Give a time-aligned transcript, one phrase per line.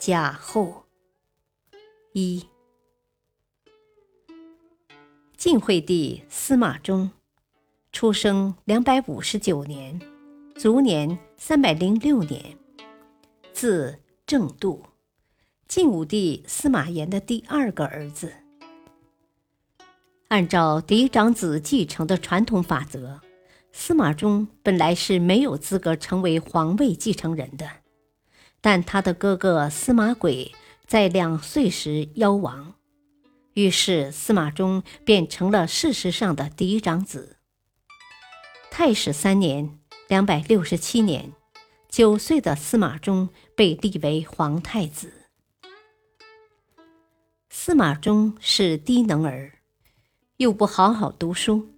[0.00, 0.86] 贾后
[2.14, 2.46] 一，
[5.36, 7.10] 晋惠帝司马衷，
[7.92, 10.00] 出生两百五十九年，
[10.56, 12.56] 卒年三百零六年，
[13.52, 14.86] 字正度，
[15.68, 18.32] 晋武帝司马炎的第二个儿子。
[20.28, 23.20] 按照嫡长子继承的传统法则，
[23.70, 27.79] 司马衷本来是没有资格成为皇位继承人的。
[28.60, 30.52] 但他的哥哥司马轨
[30.86, 32.74] 在两岁时夭亡，
[33.54, 37.38] 于是司马衷便成了事实上的嫡长子。
[38.70, 41.32] 太始三年（两百六十七年），
[41.88, 45.12] 九岁的司马衷被立为皇太子。
[47.48, 49.52] 司马衷是低能儿，
[50.36, 51.68] 又不好好读书，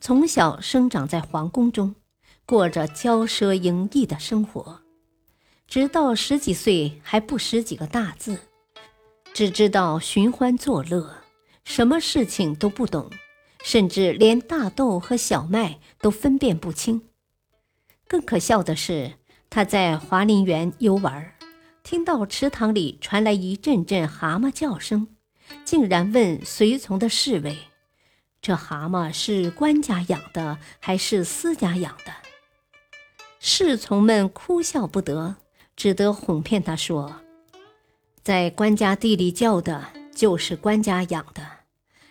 [0.00, 1.94] 从小生长在皇宫中，
[2.44, 4.82] 过着骄奢淫逸的生活。
[5.72, 8.38] 直到十几岁还不识几个大字，
[9.32, 11.22] 只知道寻欢作乐，
[11.64, 13.10] 什么事情都不懂，
[13.64, 17.08] 甚至连大豆和小麦都分辨不清。
[18.06, 19.14] 更可笑的是，
[19.48, 21.32] 他在华林园游玩，
[21.82, 25.08] 听到池塘里传来一阵阵蛤蟆叫声，
[25.64, 27.56] 竟然问随从的侍卫
[28.42, 32.12] ：“这蛤蟆是官家养的还是私家养的？”
[33.40, 35.36] 侍从们哭笑不得。
[35.76, 37.14] 只得哄骗他说
[38.22, 41.42] ：“在官家地里叫的，就是官家养的；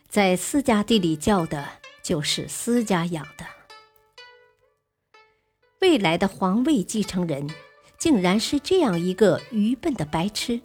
[0.09, 1.65] 在私家地里叫的，
[2.03, 3.45] 就是私家养的。”
[5.79, 7.49] 未来的皇位继承人，
[7.97, 10.61] 竟然是这样一个愚笨的白痴，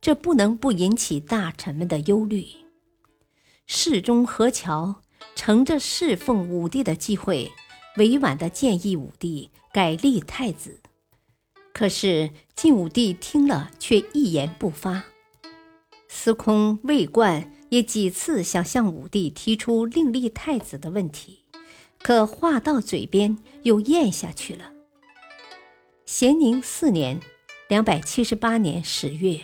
[0.00, 2.46] 这不能不引起大臣们的忧虑。
[3.66, 5.02] 侍中何乔
[5.34, 7.50] 乘着侍奉武帝的机会，
[7.96, 10.81] 委婉地建议武帝改立太子。
[11.72, 15.04] 可是晋武帝听了却一言不发，
[16.08, 21.40] 司空魏冠也几次想向武帝提出另立太子的问题，
[21.98, 24.72] 可话到嘴边又咽下去了。
[26.04, 27.18] 咸宁四年
[27.68, 29.40] （两百七十八年）十月，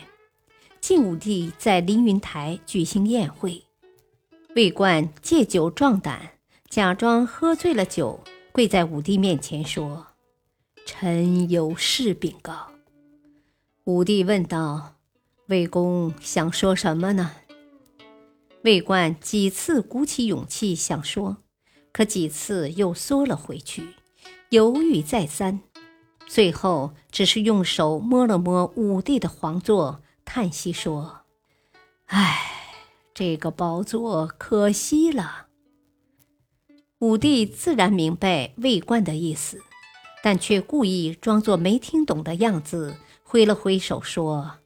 [0.79, 3.63] 晋武帝在凌云台举行宴会，
[4.55, 6.33] 魏冠借酒壮胆，
[6.69, 10.05] 假装喝醉了酒，跪在武帝面前说。
[10.91, 12.71] 臣有事禀告。
[13.83, 14.95] 武帝问道
[15.45, 17.33] ：“魏公想说什么呢？”
[18.65, 21.37] 魏冠几次鼓起勇气想说，
[21.91, 23.89] 可几次又缩了回去，
[24.49, 25.61] 犹豫再三，
[26.25, 31.21] 最后只是用手摸了摸武帝的皇座，叹息说
[32.07, 32.73] ：“唉，
[33.13, 35.45] 这个宝座可惜了。”
[36.97, 39.61] 武帝自然明白魏冠的意思。
[40.21, 44.57] 但却故意装作没听懂的样子，挥了挥手说：“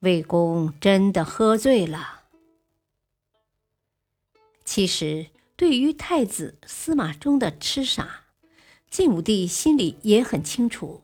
[0.00, 2.22] 魏公真的喝醉了。”
[4.64, 8.24] 其实，对于太子司马衷的痴傻，
[8.90, 11.02] 晋武帝心里也很清楚。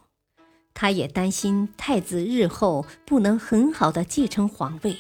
[0.75, 4.97] 他也担心太子日后不能很好的继承皇位，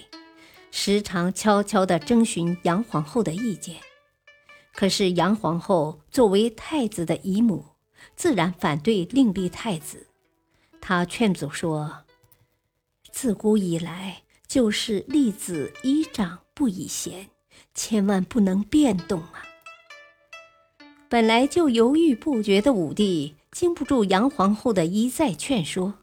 [0.71, 3.77] 时常悄悄地征询杨皇后的意见。
[4.73, 7.74] 可是杨皇后作为太子的姨母。
[8.17, 10.07] 自然反对另立太子。
[10.81, 12.05] 他劝阻说
[13.11, 17.29] ：“自古以来就是立子以长不以贤，
[17.75, 19.43] 千万不能变动啊！”
[21.09, 25.95] 本来就犹豫不决的武帝，经不住杨皇后的一再劝说，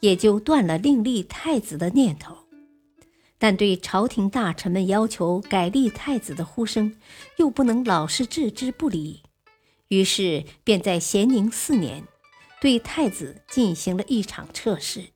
[0.00, 2.36] 也就断了另立太子的念头。
[3.38, 6.96] 但对朝廷大臣们要求改立太子的呼声，
[7.36, 9.22] 又不能老是置之不理。
[9.88, 12.02] 于是，便在咸宁四年，
[12.60, 15.10] 对太子进行了一场测试，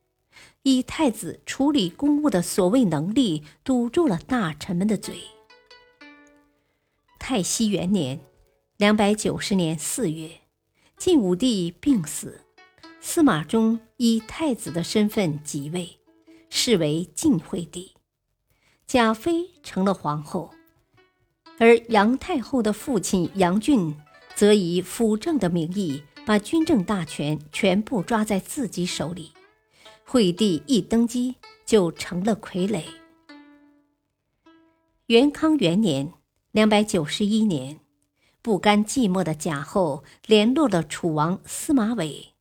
[0.63, 5.17] 以太子处理公务的所谓能力堵住了大臣们的嘴。
[7.19, 8.21] 太熙元年
[8.79, 10.31] （两百九十年四月），
[10.97, 12.43] 晋武帝病死，
[13.01, 15.99] 司马衷以太子的身份即位，
[16.49, 17.97] 是为晋惠帝，
[18.87, 20.55] 贾妃成了皇后，
[21.59, 23.97] 而杨太后的父亲杨俊。
[24.35, 29.33] 则以辅政的名义，把军政大权全部抓在自己手里，
[30.05, 31.37] 惠帝一登基
[31.67, 32.83] 就成了傀儡。
[35.07, 36.13] 元康元年
[36.53, 37.81] （两百九十一年），
[38.41, 42.33] 不甘寂寞的贾后联络了楚王司马玮、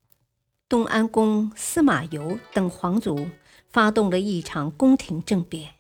[0.70, 3.28] 东安公司马攸等皇族，
[3.68, 5.72] 发动了一场宫廷政变，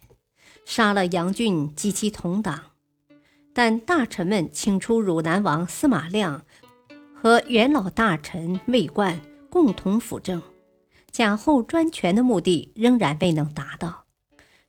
[0.66, 2.69] 杀了杨俊及其同党。
[3.62, 6.46] 但大臣们请出汝南王司马亮
[7.14, 9.20] 和元老大臣魏冠
[9.50, 10.42] 共同辅政，
[11.12, 14.06] 贾后专权的目的仍然未能达到。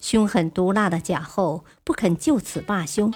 [0.01, 3.13] 凶狠毒辣的贾后不肯就此罢休，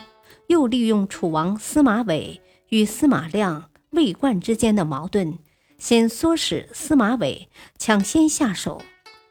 [0.46, 5.38] 又利用楚王司马玮与司马亮、魏冠之间的矛盾，
[5.76, 8.80] 先唆使司马玮抢先下手，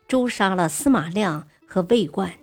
[0.09, 2.33] 诛杀了司马亮和魏冠，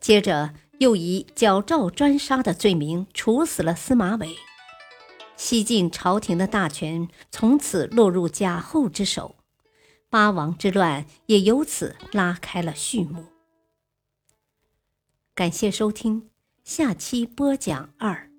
[0.00, 0.54] 接着。
[0.78, 4.36] 又以矫诏专杀的罪名处死了司马玮，
[5.36, 9.36] 西晋朝廷的大权从此落入贾后之手，
[10.10, 13.24] 八王之乱也由此拉开了序幕。
[15.34, 16.30] 感谢收听，
[16.64, 18.30] 下期播讲二，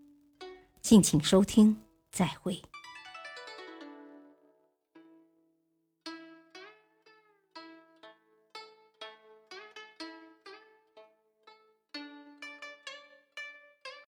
[0.81, 1.77] 敬请收听，
[2.11, 2.61] 再会。